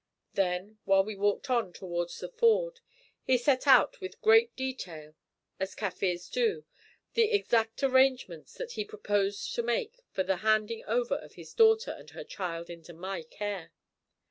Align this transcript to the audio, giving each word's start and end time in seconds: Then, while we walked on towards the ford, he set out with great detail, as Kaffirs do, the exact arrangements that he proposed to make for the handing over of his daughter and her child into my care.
Then, 0.33 0.79
while 0.85 1.03
we 1.03 1.13
walked 1.15 1.47
on 1.51 1.71
towards 1.73 2.17
the 2.19 2.29
ford, 2.29 2.79
he 3.21 3.37
set 3.37 3.67
out 3.67 4.01
with 4.01 4.19
great 4.19 4.55
detail, 4.55 5.13
as 5.59 5.75
Kaffirs 5.75 6.27
do, 6.27 6.65
the 7.13 7.31
exact 7.31 7.83
arrangements 7.83 8.55
that 8.55 8.71
he 8.71 8.83
proposed 8.83 9.53
to 9.53 9.61
make 9.61 9.99
for 10.09 10.23
the 10.23 10.37
handing 10.37 10.83
over 10.85 11.13
of 11.17 11.33
his 11.35 11.53
daughter 11.53 11.91
and 11.91 12.09
her 12.09 12.23
child 12.23 12.67
into 12.67 12.93
my 12.93 13.21
care. 13.21 13.73